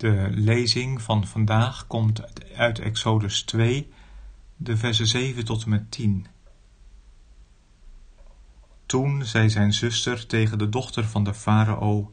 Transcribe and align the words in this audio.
De 0.00 0.28
lezing 0.30 1.02
van 1.02 1.26
vandaag 1.26 1.86
komt 1.86 2.22
uit 2.54 2.78
Exodus 2.78 3.42
2, 3.42 3.92
de 4.56 4.76
versen 4.76 5.06
7 5.06 5.44
tot 5.44 5.62
en 5.62 5.70
met 5.70 5.90
10. 5.90 6.26
Toen 8.86 9.24
zei 9.24 9.50
zijn 9.50 9.72
zuster 9.72 10.26
tegen 10.26 10.58
de 10.58 10.68
dochter 10.68 11.04
van 11.04 11.24
de 11.24 11.34
farao: 11.34 12.12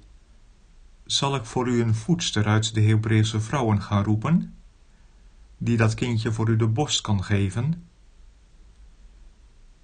Zal 1.06 1.36
ik 1.36 1.46
voor 1.46 1.68
u 1.68 1.82
een 1.82 1.96
voedster 1.96 2.46
uit 2.46 2.74
de 2.74 2.82
Hebreeuwse 2.82 3.42
vrouwen 3.42 3.82
gaan 3.82 4.04
roepen, 4.04 4.56
die 5.58 5.78
dat 5.78 5.94
kindje 5.94 6.32
voor 6.32 6.50
u 6.50 6.56
de 6.56 6.68
borst 6.68 7.02
kan 7.02 7.24
geven? 7.24 7.88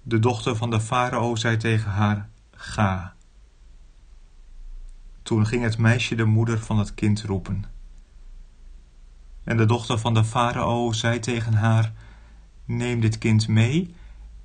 De 0.02 0.18
dochter 0.18 0.56
van 0.56 0.70
de 0.70 0.80
farao 0.80 1.36
zei 1.36 1.56
tegen 1.56 1.90
haar: 1.90 2.30
Ga. 2.50 3.14
Toen 5.22 5.46
ging 5.46 5.62
het 5.62 5.78
meisje 5.78 6.14
de 6.14 6.24
moeder 6.24 6.58
van 6.58 6.78
het 6.78 6.94
kind 6.94 7.22
roepen. 7.22 7.73
En 9.44 9.56
de 9.56 9.64
dochter 9.64 9.98
van 9.98 10.14
de 10.14 10.24
farao 10.24 10.92
zei 10.92 11.18
tegen 11.18 11.54
haar: 11.54 11.92
Neem 12.64 13.00
dit 13.00 13.18
kind 13.18 13.48
mee 13.48 13.94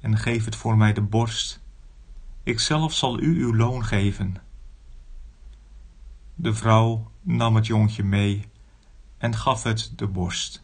en 0.02 0.18
geef 0.18 0.46
het 0.46 0.56
voor 0.56 0.78
mij 0.78 0.94
de 0.94 1.02
borst. 1.02 1.62
Ikzelf 2.44 2.94
zal 2.94 3.20
u 3.20 3.44
uw 3.44 3.56
loon 3.56 3.86
geven. 3.86 4.36
De 6.36 6.54
vrouw 6.54 7.12
nam 7.22 7.56
het 7.56 7.66
jongetje 7.66 8.04
mee 8.04 8.48
en 9.18 9.36
gaf 9.36 9.64
het 9.64 9.94
de 9.96 10.08
borst. 10.08 10.64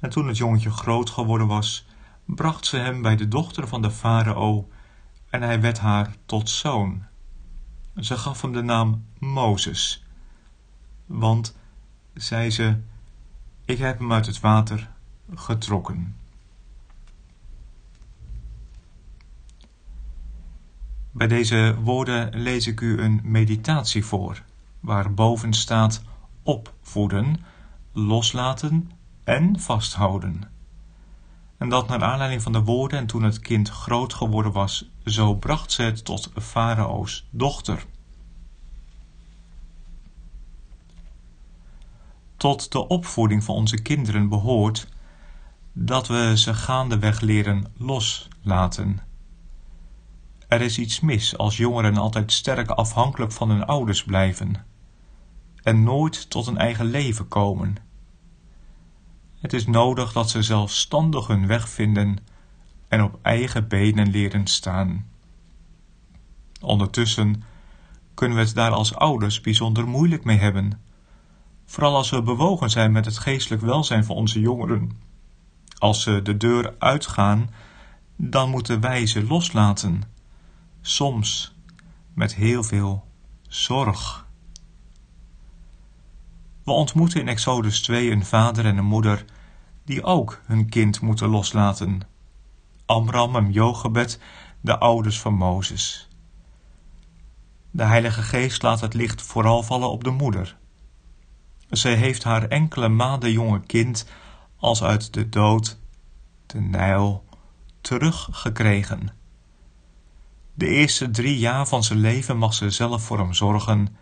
En 0.00 0.10
toen 0.10 0.26
het 0.26 0.36
jongetje 0.36 0.70
groot 0.70 1.10
geworden 1.10 1.46
was, 1.46 1.86
bracht 2.24 2.66
ze 2.66 2.76
hem 2.76 3.02
bij 3.02 3.16
de 3.16 3.28
dochter 3.28 3.68
van 3.68 3.82
de 3.82 3.90
farao 3.90 4.68
en 5.30 5.42
hij 5.42 5.60
werd 5.60 5.78
haar 5.78 6.16
tot 6.26 6.48
zoon. 6.48 7.02
Ze 7.96 8.16
gaf 8.16 8.42
hem 8.42 8.52
de 8.52 8.62
naam 8.62 9.04
Mozes, 9.18 10.04
want, 11.06 11.56
zei 12.14 12.50
ze, 12.50 12.80
ik 13.64 13.78
heb 13.78 13.98
hem 13.98 14.12
uit 14.12 14.26
het 14.26 14.40
water 14.40 14.90
getrokken. 15.34 16.16
Bij 21.10 21.26
deze 21.26 21.76
woorden 21.82 22.40
lees 22.40 22.66
ik 22.66 22.80
u 22.80 23.00
een 23.00 23.20
meditatie 23.22 24.04
voor, 24.04 24.42
waar 24.80 25.14
boven 25.14 25.52
staat 25.52 26.02
opvoeden, 26.42 27.44
loslaten 27.92 28.90
en 29.24 29.60
vasthouden. 29.60 30.50
En 31.58 31.68
dat 31.68 31.88
naar 31.88 32.02
aanleiding 32.02 32.42
van 32.42 32.52
de 32.52 32.62
woorden 32.62 32.98
en 32.98 33.06
toen 33.06 33.22
het 33.22 33.38
kind 33.38 33.68
groot 33.68 34.14
geworden 34.14 34.52
was, 34.52 34.90
zo 35.04 35.34
bracht 35.34 35.72
ze 35.72 35.82
het 35.82 36.04
tot 36.04 36.30
Farao's 36.40 37.26
dochter. 37.30 37.86
Tot 42.42 42.72
de 42.72 42.88
opvoeding 42.88 43.44
van 43.44 43.54
onze 43.54 43.82
kinderen 43.82 44.28
behoort 44.28 44.88
dat 45.72 46.08
we 46.08 46.32
ze 46.36 46.54
gaandeweg 46.54 47.20
leren 47.20 47.72
loslaten. 47.76 49.00
Er 50.48 50.60
is 50.60 50.78
iets 50.78 51.00
mis 51.00 51.38
als 51.38 51.56
jongeren 51.56 51.96
altijd 51.96 52.32
sterk 52.32 52.70
afhankelijk 52.70 53.32
van 53.32 53.50
hun 53.50 53.64
ouders 53.64 54.04
blijven 54.04 54.66
en 55.62 55.82
nooit 55.82 56.30
tot 56.30 56.46
een 56.46 56.58
eigen 56.58 56.86
leven 56.86 57.28
komen. 57.28 57.76
Het 59.40 59.52
is 59.52 59.66
nodig 59.66 60.12
dat 60.12 60.30
ze 60.30 60.42
zelfstandig 60.42 61.26
hun 61.26 61.46
weg 61.46 61.68
vinden 61.68 62.18
en 62.88 63.02
op 63.02 63.18
eigen 63.22 63.68
benen 63.68 64.10
leren 64.10 64.46
staan. 64.46 65.10
Ondertussen 66.60 67.42
kunnen 68.14 68.36
we 68.36 68.42
het 68.44 68.54
daar 68.54 68.72
als 68.72 68.94
ouders 68.94 69.40
bijzonder 69.40 69.88
moeilijk 69.88 70.24
mee 70.24 70.38
hebben 70.38 70.81
vooral 71.72 71.96
als 71.96 72.10
we 72.10 72.22
bewogen 72.22 72.70
zijn 72.70 72.92
met 72.92 73.04
het 73.04 73.18
geestelijk 73.18 73.62
welzijn 73.62 74.04
van 74.04 74.16
onze 74.16 74.40
jongeren. 74.40 74.90
Als 75.78 76.02
ze 76.02 76.22
de 76.22 76.36
deur 76.36 76.74
uitgaan, 76.78 77.50
dan 78.16 78.50
moeten 78.50 78.80
wij 78.80 79.06
ze 79.06 79.26
loslaten, 79.26 80.02
soms 80.80 81.54
met 82.14 82.34
heel 82.34 82.62
veel 82.62 83.04
zorg. 83.48 84.26
We 86.64 86.72
ontmoeten 86.72 87.20
in 87.20 87.28
Exodus 87.28 87.82
2 87.82 88.10
een 88.10 88.24
vader 88.24 88.64
en 88.64 88.76
een 88.76 88.84
moeder 88.84 89.24
die 89.84 90.04
ook 90.04 90.40
hun 90.44 90.68
kind 90.68 91.00
moeten 91.00 91.28
loslaten. 91.28 92.00
Amram 92.86 93.36
en 93.36 93.52
Jochebed, 93.52 94.20
de 94.60 94.78
ouders 94.78 95.20
van 95.20 95.34
Mozes. 95.34 96.08
De 97.70 97.84
Heilige 97.84 98.22
Geest 98.22 98.62
laat 98.62 98.80
het 98.80 98.94
licht 98.94 99.22
vooral 99.22 99.62
vallen 99.62 99.90
op 99.90 100.04
de 100.04 100.10
moeder. 100.10 100.60
Zij 101.72 101.94
heeft 101.94 102.24
haar 102.24 102.48
enkele 102.48 102.88
maanden 102.88 103.32
jonge 103.32 103.60
kind 103.60 104.06
als 104.56 104.82
uit 104.82 105.14
de 105.14 105.28
dood, 105.28 105.78
de 106.46 106.60
Nijl, 106.60 107.24
teruggekregen. 107.80 109.08
De 110.54 110.66
eerste 110.66 111.10
drie 111.10 111.38
jaar 111.38 111.66
van 111.66 111.84
zijn 111.84 111.98
leven 111.98 112.36
mag 112.36 112.54
ze 112.54 112.70
zelf 112.70 113.02
voor 113.02 113.18
hem 113.18 113.32
zorgen, 113.32 113.96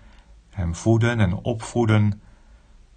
hem 0.51 0.75
voeden 0.75 1.21
en 1.21 1.35
opvoeden. 1.35 2.21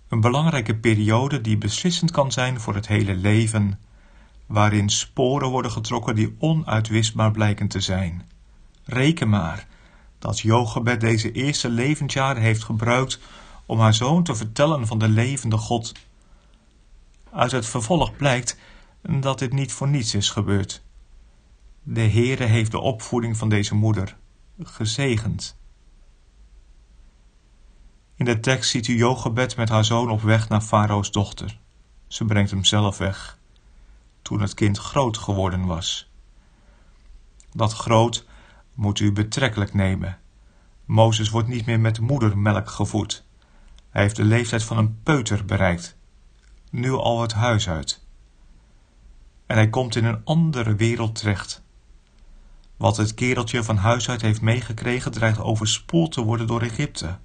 Een 0.07 0.21
belangrijke 0.21 0.75
periode 0.75 1.41
die 1.41 1.57
beslissend 1.57 2.11
kan 2.11 2.31
zijn 2.31 2.59
voor 2.59 2.75
het 2.75 2.87
hele 2.87 3.15
leven, 3.15 3.79
waarin 4.45 4.89
sporen 4.89 5.49
worden 5.49 5.71
getrokken 5.71 6.15
die 6.15 6.35
onuitwisbaar 6.39 7.31
blijken 7.31 7.67
te 7.67 7.79
zijn. 7.79 8.29
Reken 8.85 9.29
maar 9.29 9.67
dat 10.19 10.39
Jochebed 10.39 11.01
deze 11.01 11.31
eerste 11.31 11.69
levensjaren 11.69 12.41
heeft 12.41 12.63
gebruikt 12.63 13.19
om 13.73 13.79
haar 13.79 13.93
zoon 13.93 14.23
te 14.23 14.35
vertellen 14.35 14.87
van 14.87 14.97
de 14.97 15.09
levende 15.09 15.57
God. 15.57 15.91
Uit 17.31 17.51
het 17.51 17.65
vervolg 17.65 18.15
blijkt 18.15 18.57
dat 19.01 19.39
dit 19.39 19.53
niet 19.53 19.73
voor 19.73 19.87
niets 19.87 20.13
is 20.13 20.29
gebeurd. 20.29 20.83
De 21.83 22.01
Heere 22.01 22.43
heeft 22.43 22.71
de 22.71 22.79
opvoeding 22.79 23.37
van 23.37 23.49
deze 23.49 23.75
moeder 23.75 24.17
gezegend. 24.63 25.57
In 28.15 28.25
de 28.25 28.39
tekst 28.39 28.69
ziet 28.69 28.87
u 28.87 28.95
Jochebed 28.95 29.55
met 29.55 29.69
haar 29.69 29.85
zoon 29.85 30.09
op 30.09 30.21
weg 30.21 30.49
naar 30.49 30.61
Farao's 30.61 31.11
dochter. 31.11 31.59
Ze 32.07 32.25
brengt 32.25 32.51
hem 32.51 32.63
zelf 32.63 32.97
weg, 32.97 33.37
toen 34.21 34.41
het 34.41 34.53
kind 34.53 34.77
groot 34.77 35.17
geworden 35.17 35.65
was. 35.65 36.11
Dat 37.51 37.73
groot 37.73 38.25
moet 38.73 38.99
u 38.99 39.11
betrekkelijk 39.11 39.73
nemen. 39.73 40.17
Mozes 40.85 41.29
wordt 41.29 41.47
niet 41.47 41.65
meer 41.65 41.79
met 41.79 41.99
moedermelk 41.99 42.69
gevoed. 42.69 43.23
Hij 43.93 44.01
heeft 44.01 44.15
de 44.15 44.23
leeftijd 44.23 44.63
van 44.63 44.77
een 44.77 45.01
peuter 45.03 45.45
bereikt, 45.45 45.97
nu 46.69 46.91
al 46.91 47.21
het 47.21 47.33
huis 47.33 47.69
uit. 47.69 48.05
En 49.45 49.55
hij 49.55 49.69
komt 49.69 49.95
in 49.95 50.05
een 50.05 50.21
andere 50.23 50.75
wereld 50.75 51.15
terecht. 51.15 51.63
Wat 52.77 52.97
het 52.97 53.13
kereltje 53.13 53.63
van 53.63 53.77
huis 53.77 54.09
uit 54.09 54.21
heeft 54.21 54.41
meegekregen, 54.41 55.11
dreigt 55.11 55.39
overspoeld 55.39 56.11
te 56.11 56.21
worden 56.21 56.47
door 56.47 56.61
Egypte. 56.61 57.17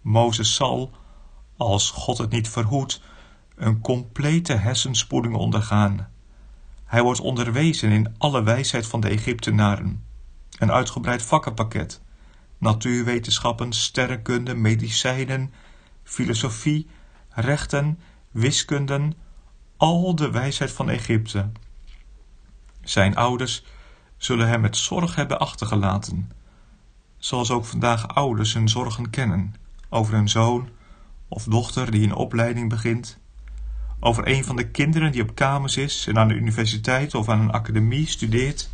Mozes 0.00 0.54
zal, 0.54 0.90
als 1.56 1.90
God 1.90 2.18
het 2.18 2.30
niet 2.30 2.48
verhoedt, 2.48 3.00
een 3.56 3.80
complete 3.80 4.54
hersenspoeling 4.54 5.34
ondergaan. 5.34 6.08
Hij 6.84 7.02
wordt 7.02 7.20
onderwezen 7.20 7.90
in 7.90 8.14
alle 8.18 8.42
wijsheid 8.42 8.86
van 8.86 9.00
de 9.00 9.08
Egyptenaren. 9.08 10.04
Een 10.58 10.72
uitgebreid 10.72 11.22
vakkenpakket. 11.22 12.02
Natuurwetenschappen, 12.58 13.72
sterrenkunde, 13.72 14.54
medicijnen, 14.54 15.52
filosofie, 16.08 16.86
rechten, 17.28 17.98
wiskunden, 18.30 19.14
al 19.76 20.14
de 20.14 20.30
wijsheid 20.30 20.72
van 20.72 20.88
Egypte. 20.88 21.50
Zijn 22.82 23.16
ouders 23.16 23.64
zullen 24.16 24.48
hem 24.48 24.60
met 24.60 24.76
zorg 24.76 25.14
hebben 25.14 25.38
achtergelaten, 25.38 26.30
zoals 27.16 27.50
ook 27.50 27.64
vandaag 27.64 28.08
ouders 28.08 28.54
hun 28.54 28.68
zorgen 28.68 29.10
kennen 29.10 29.54
over 29.88 30.14
een 30.14 30.28
zoon 30.28 30.68
of 31.28 31.44
dochter 31.44 31.90
die 31.90 32.02
een 32.02 32.14
opleiding 32.14 32.68
begint, 32.68 33.18
over 34.00 34.28
een 34.28 34.44
van 34.44 34.56
de 34.56 34.70
kinderen 34.70 35.12
die 35.12 35.22
op 35.22 35.34
kamers 35.34 35.76
is 35.76 36.06
en 36.06 36.18
aan 36.18 36.28
de 36.28 36.34
universiteit 36.34 37.14
of 37.14 37.28
aan 37.28 37.40
een 37.40 37.50
academie 37.50 38.06
studeert, 38.06 38.70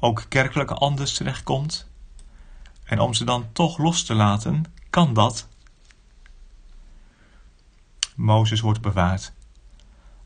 ook 0.00 0.24
kerkelijk 0.28 0.70
anders 0.70 1.14
terechtkomt. 1.14 1.90
En 2.84 3.00
om 3.00 3.14
ze 3.14 3.24
dan 3.24 3.46
toch 3.52 3.78
los 3.78 4.02
te 4.02 4.14
laten, 4.14 4.64
kan 4.90 5.14
dat 5.14 5.47
Mozes 8.18 8.60
wordt 8.60 8.80
bewaard. 8.80 9.32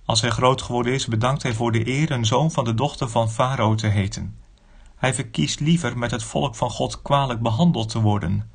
Als 0.05 0.21
hij 0.21 0.31
groot 0.31 0.63
geworden 0.63 0.93
is, 0.93 1.07
bedankt 1.07 1.43
hij 1.43 1.55
voor 1.55 1.73
de 1.73 1.89
eer 1.89 2.11
een 2.11 2.25
zoon 2.25 2.51
van 2.51 2.65
de 2.65 2.75
dochter 2.75 3.09
van 3.09 3.31
Farao 3.31 3.75
te 3.75 3.87
heten. 3.87 4.37
Hij 4.97 5.15
verkiest 5.15 5.61
liever 5.61 5.99
met 5.99 6.11
het 6.11 6.23
volk 6.23 6.55
van 6.55 6.71
God 6.71 7.03
kwalijk 7.03 7.41
behandeld 7.41 7.89
te 7.89 8.01
worden, 8.01 8.51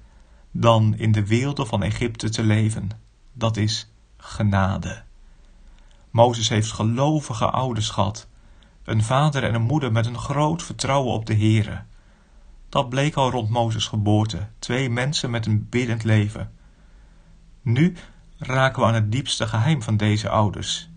dan 0.51 0.95
in 0.95 1.11
de 1.11 1.25
weelde 1.25 1.65
van 1.65 1.83
Egypte 1.83 2.29
te 2.29 2.43
leven. 2.43 2.89
Dat 3.33 3.57
is 3.57 3.91
genade. 4.17 5.03
Mozes 6.09 6.49
heeft 6.49 6.71
gelovige 6.71 7.49
ouders 7.49 7.89
gehad, 7.89 8.27
een 8.83 9.03
vader 9.03 9.43
en 9.43 9.53
een 9.53 9.61
moeder 9.61 9.91
met 9.91 10.05
een 10.05 10.17
groot 10.17 10.63
vertrouwen 10.63 11.13
op 11.13 11.25
de 11.25 11.35
Here. 11.35 11.83
Dat 12.69 12.89
bleek 12.89 13.15
al 13.15 13.31
rond 13.31 13.49
Mozes' 13.49 13.87
geboorte, 13.87 14.47
twee 14.59 14.89
mensen 14.89 15.29
met 15.29 15.45
een 15.45 15.69
biddend 15.69 16.03
leven. 16.03 16.51
Nu 17.61 17.95
raken 18.37 18.81
we 18.81 18.87
aan 18.87 18.93
het 18.93 19.11
diepste 19.11 19.47
geheim 19.47 19.81
van 19.81 19.97
deze 19.97 20.29
ouders. 20.29 20.89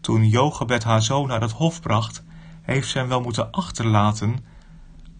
Toen 0.00 0.28
Jochebed 0.28 0.84
haar 0.84 1.02
zoon 1.02 1.28
naar 1.28 1.40
het 1.40 1.50
hof 1.50 1.80
bracht, 1.80 2.24
heeft 2.62 2.88
ze 2.88 2.98
hem 2.98 3.08
wel 3.08 3.20
moeten 3.20 3.50
achterlaten, 3.50 4.44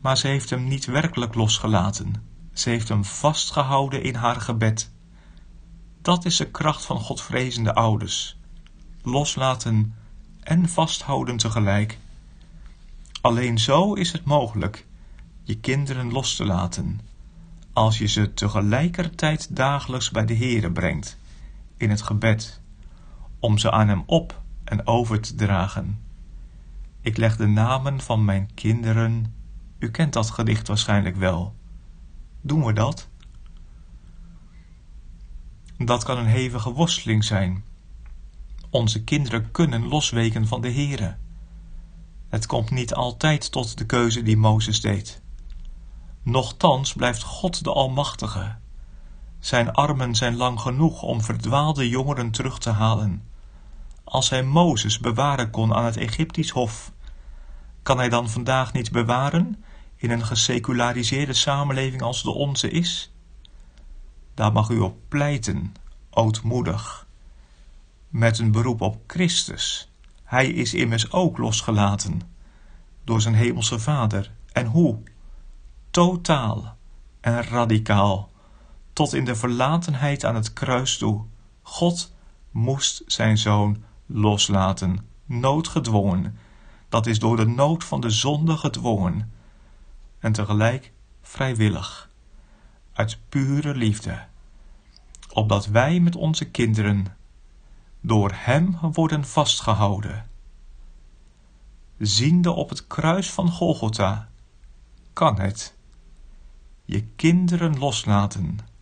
maar 0.01 0.17
ze 0.17 0.27
heeft 0.27 0.51
hem 0.51 0.69
niet 0.69 0.85
werkelijk 0.85 1.35
losgelaten. 1.35 2.15
Ze 2.53 2.71
heeft 2.71 2.89
hem 2.89 3.05
vastgehouden 3.05 4.03
in 4.03 4.15
haar 4.15 4.41
gebed. 4.41 4.93
Dat 6.03 6.25
is 6.25 6.37
de 6.37 6.51
kracht 6.51 6.85
van 6.85 7.01
Godvrezende 7.01 7.75
ouders. 7.75 8.39
Loslaten 9.03 9.95
en 10.43 10.69
vasthouden 10.69 11.37
tegelijk. 11.37 11.99
Alleen 13.21 13.59
zo 13.59 13.95
is 13.95 14.13
het 14.13 14.25
mogelijk 14.25 14.87
je 15.43 15.59
kinderen 15.59 16.13
los 16.13 16.37
te 16.37 16.45
laten, 16.45 17.01
als 17.73 17.99
je 17.99 18.07
ze 18.07 18.35
tegelijkertijd 18.35 19.57
dagelijks 19.57 20.11
bij 20.11 20.25
de 20.25 20.37
Heere 20.37 20.71
brengt, 20.71 21.19
in 21.77 21.91
het 21.91 22.03
gebed, 22.03 22.61
om 23.39 23.59
ze 23.59 23.71
aan 23.71 23.89
hem 23.89 24.03
op 24.07 24.43
en 24.65 24.87
over 24.87 25.21
te 25.21 25.35
dragen. 25.35 26.01
Ik 27.01 27.17
leg 27.17 27.37
de 27.37 27.47
namen 27.47 28.01
van 28.01 28.25
mijn 28.25 28.51
kinderen, 28.55 29.35
u 29.79 29.91
kent 29.91 30.13
dat 30.13 30.31
gedicht 30.31 30.69
waarschijnlijk 30.69 31.17
wel. 31.17 31.55
Doen 32.41 32.65
we 32.65 32.73
dat? 32.73 33.09
Dat 35.79 36.05
kan 36.05 36.19
een 36.19 36.27
hevige 36.27 36.73
worsteling 36.73 37.25
zijn. 37.25 37.65
Onze 38.71 39.05
kinderen 39.05 39.51
kunnen 39.51 39.87
losweken 39.87 40.47
van 40.47 40.61
de 40.61 40.73
Heere. 40.73 41.17
Het 42.29 42.47
komt 42.47 42.71
niet 42.71 42.95
altijd 42.95 43.53
tot 43.53 43.79
de 43.79 43.87
keuze 43.87 44.23
die 44.23 44.37
Mozes 44.37 44.81
deed. 44.81 45.23
Nochtans 46.23 46.93
blijft 46.93 47.23
God 47.23 47.65
de 47.65 47.73
Almachtige. 47.73 48.57
Zijn 49.39 49.73
armen 49.73 50.15
zijn 50.15 50.37
lang 50.37 50.61
genoeg 50.61 51.03
om 51.03 51.23
verdwaalde 51.23 51.89
jongeren 51.89 52.31
terug 52.31 52.59
te 52.59 52.71
halen. 52.71 53.23
Als 54.05 54.31
hij 54.31 54.43
Mozes 54.43 54.99
bewaren 54.99 55.51
kon 55.51 55.75
aan 55.75 55.85
het 55.85 55.97
Egyptisch 55.97 56.51
hof, 56.51 56.93
kan 57.83 57.99
hij 57.99 58.09
dan 58.09 58.31
vandaag 58.31 58.73
niet 58.73 58.93
bewaren 58.93 59.65
in 59.97 60.11
een 60.11 60.25
geseculariseerde 60.25 61.33
samenleving 61.33 62.03
als 62.03 62.23
de 62.23 62.31
onze 62.31 62.71
is? 62.71 63.13
Daar 64.35 64.53
mag 64.53 64.69
u 64.69 64.79
op 64.79 64.97
pleiten, 65.09 65.75
ootmoedig, 66.11 67.07
met 68.09 68.39
een 68.39 68.51
beroep 68.51 68.81
op 68.81 69.03
Christus. 69.07 69.91
Hij 70.25 70.47
is 70.49 70.75
immers 70.75 71.13
ook 71.13 71.39
losgelaten 71.39 72.21
door 73.05 73.21
zijn 73.21 73.35
hemelse 73.35 73.79
Vader. 73.79 74.31
En 74.53 74.67
hoe? 74.67 74.99
Totaal 75.91 76.77
en 77.21 77.43
radicaal, 77.43 78.31
tot 78.97 79.15
in 79.15 79.25
de 79.25 79.37
verlatenheid 79.37 80.25
aan 80.25 80.35
het 80.35 80.53
kruis 80.53 80.99
toe. 80.99 81.25
God 81.63 82.15
moest 82.51 83.03
zijn 83.07 83.39
zoon 83.39 83.83
loslaten, 84.07 85.09
noodgedwongen. 85.25 86.39
Dat 86.89 87.07
is 87.07 87.19
door 87.19 87.37
de 87.37 87.47
nood 87.47 87.85
van 87.85 88.01
de 88.01 88.11
zonde 88.11 88.57
gedwongen 88.57 89.33
en 90.19 90.33
tegelijk 90.33 90.93
vrijwillig, 91.23 92.11
uit 92.93 93.19
pure 93.29 93.75
liefde, 93.75 94.25
opdat 95.33 95.67
wij 95.67 96.01
met 96.01 96.17
onze 96.17 96.45
kinderen 96.45 97.17
door 98.01 98.31
Hem 98.35 98.79
worden 98.81 99.25
vastgehouden. 99.25 100.29
Ziende 101.99 102.51
op 102.51 102.69
het 102.69 102.87
kruis 102.87 103.31
van 103.31 103.51
Golgotha, 103.51 104.29
kan 105.13 105.41
het 105.41 105.77
je 106.85 107.03
kinderen 107.03 107.79
loslaten, 107.79 108.75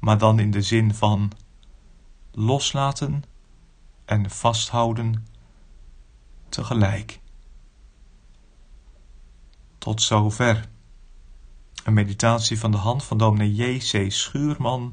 maar 0.00 0.18
dan 0.18 0.38
in 0.38 0.50
de 0.50 0.62
zin 0.62 0.94
van 0.94 1.32
loslaten 2.30 3.22
en 4.04 4.30
vasthouden 4.30 5.26
tegelijk. 6.48 7.20
Tot 9.78 10.02
zover. 10.02 10.68
Een 11.84 11.92
meditatie 11.92 12.58
van 12.58 12.70
de 12.70 12.76
hand 12.76 13.04
van 13.04 13.18
dominee 13.18 13.54
J.C. 13.54 14.12
Schuurman, 14.12 14.92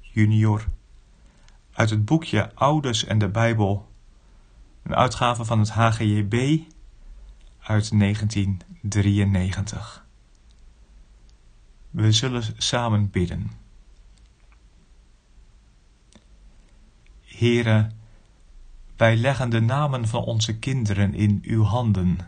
junior, 0.00 0.68
uit 1.72 1.90
het 1.90 2.04
boekje 2.04 2.54
Ouders 2.54 3.04
en 3.04 3.18
de 3.18 3.28
Bijbel, 3.28 3.88
een 4.82 4.94
uitgave 4.94 5.44
van 5.44 5.58
het 5.58 5.70
HGJB 5.70 6.60
uit 7.58 7.98
1993. 7.98 10.06
We 11.90 12.12
zullen 12.12 12.42
samen 12.56 13.10
bidden. 13.10 13.50
Here, 17.40 17.90
wij 18.96 19.16
leggen 19.16 19.50
de 19.50 19.60
namen 19.60 20.08
van 20.08 20.24
onze 20.24 20.58
kinderen 20.58 21.14
in 21.14 21.38
uw 21.42 21.62
handen 21.62 22.18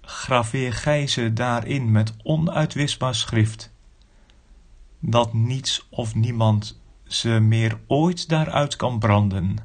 graveer 0.00 0.72
gij 0.72 1.06
ze 1.06 1.32
daarin 1.32 1.90
met 1.90 2.14
onuitwisbaar 2.22 3.14
schrift, 3.14 3.72
dat 4.98 5.32
niets 5.32 5.86
of 5.90 6.14
niemand 6.14 6.80
ze 7.06 7.28
meer 7.28 7.80
ooit 7.86 8.28
daaruit 8.28 8.76
kan 8.76 8.98
branden, 8.98 9.56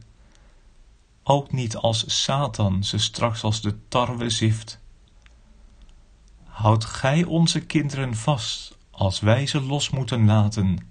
ook 1.23 1.51
niet 1.51 1.75
als 1.75 2.23
Satan 2.23 2.83
ze 2.83 2.97
straks 2.97 3.43
als 3.43 3.61
de 3.61 3.87
tarwe 3.87 4.29
zift. 4.29 4.79
Houd 6.43 6.85
gij 6.85 7.23
onze 7.23 7.59
kinderen 7.59 8.15
vast 8.15 8.77
als 8.91 9.19
wij 9.19 9.45
ze 9.45 9.61
los 9.61 9.89
moeten 9.89 10.25
laten, 10.25 10.88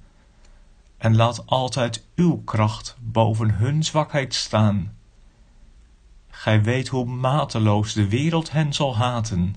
en 0.99 1.17
laat 1.17 1.47
altijd 1.47 2.07
uw 2.15 2.43
kracht 2.45 2.97
boven 3.01 3.55
hun 3.55 3.85
zwakheid 3.85 4.35
staan 4.35 4.97
Gij 6.31 6.63
weet 6.63 6.89
hoe 6.89 7.05
mateloos 7.05 7.93
de 7.93 8.09
wereld 8.09 8.51
hen 8.51 8.73
zal 8.73 8.97
haten, 8.97 9.55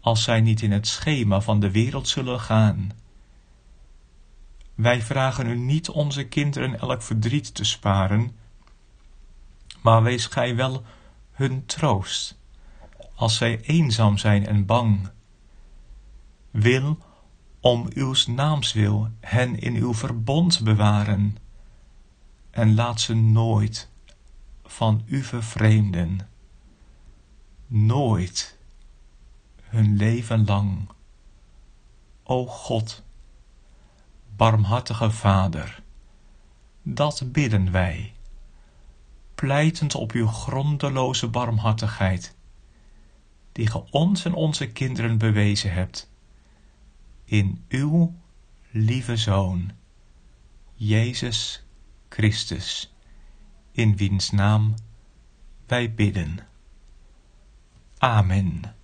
als 0.00 0.22
zij 0.22 0.40
niet 0.40 0.62
in 0.62 0.72
het 0.72 0.86
schema 0.86 1.40
van 1.40 1.60
de 1.60 1.70
wereld 1.70 2.08
zullen 2.08 2.40
gaan. 2.40 2.90
Wij 4.74 5.02
vragen 5.02 5.46
u 5.46 5.56
niet 5.56 5.88
onze 5.88 6.24
kinderen 6.24 6.78
elk 6.78 7.02
verdriet 7.02 7.54
te 7.54 7.64
sparen, 7.64 8.36
maar 9.82 10.02
wees 10.02 10.26
gij 10.26 10.56
wel 10.56 10.82
hun 11.32 11.66
troost, 11.66 12.38
als 13.14 13.36
zij 13.36 13.60
eenzaam 13.60 14.18
zijn 14.18 14.46
en 14.46 14.66
bang. 14.66 15.10
Wil, 16.50 16.98
om 17.60 17.88
uw 17.94 18.14
naams 18.26 18.72
wil, 18.72 19.10
hen 19.20 19.58
in 19.58 19.74
uw 19.74 19.94
verbond 19.94 20.62
bewaren, 20.62 21.36
en 22.50 22.74
laat 22.74 23.00
ze 23.00 23.14
nooit 23.14 23.88
van 24.64 25.02
u 25.06 25.22
vervreemden. 25.22 26.28
Nooit 27.66 28.58
hun 29.62 29.96
leven 29.96 30.44
lang. 30.44 30.88
O 32.22 32.46
God, 32.46 33.02
barmhartige 34.36 35.10
Vader, 35.10 35.82
dat 36.82 37.22
bidden 37.32 37.72
wij, 37.72 38.14
pleitend 39.34 39.94
op 39.94 40.12
uw 40.12 40.26
grondeloze 40.26 41.28
barmhartigheid, 41.28 42.36
die 43.52 43.66
ge 43.66 43.84
ons 43.90 44.24
en 44.24 44.34
onze 44.34 44.66
kinderen 44.66 45.18
bewezen 45.18 45.72
hebt, 45.72 46.10
in 47.26 47.64
uw 47.68 48.14
lieve 48.70 49.16
Zoon, 49.16 49.72
Jezus 50.74 51.62
Christus 52.08 52.94
in 53.72 53.96
wiens 53.96 54.30
naam 54.30 54.74
wij 55.66 55.94
bidden. 55.94 56.38
Amen. 57.98 58.74